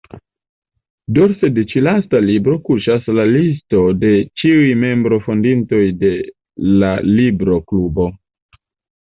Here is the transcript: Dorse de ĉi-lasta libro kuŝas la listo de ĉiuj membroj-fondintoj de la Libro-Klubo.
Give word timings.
Dorse 1.17 1.49
de 1.57 1.65
ĉi-lasta 1.73 2.21
libro 2.29 2.55
kuŝas 2.69 3.05
la 3.19 3.25
listo 3.33 3.83
de 4.05 4.11
ĉiuj 4.43 4.65
membroj-fondintoj 4.85 5.83
de 6.07 6.11
la 6.81 6.91
Libro-Klubo. 7.13 8.09